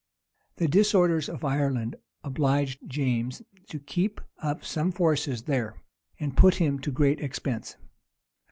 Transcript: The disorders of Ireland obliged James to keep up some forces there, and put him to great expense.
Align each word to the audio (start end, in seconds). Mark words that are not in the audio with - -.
The 0.55 0.67
disorders 0.67 1.29
of 1.29 1.45
Ireland 1.45 1.95
obliged 2.23 2.79
James 2.89 3.43
to 3.69 3.77
keep 3.79 4.19
up 4.41 4.65
some 4.65 4.91
forces 4.91 5.43
there, 5.43 5.75
and 6.19 6.35
put 6.35 6.55
him 6.55 6.79
to 6.79 6.89
great 6.89 7.19
expense. 7.19 7.75